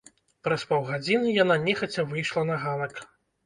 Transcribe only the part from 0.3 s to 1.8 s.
Праз паўгадзіны яна